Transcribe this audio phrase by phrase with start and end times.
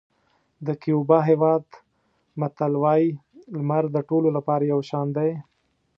[0.65, 1.65] د کیوبا هېواد
[2.39, 3.09] متل وایي
[3.55, 5.31] لمر د ټولو لپاره یو شان دی.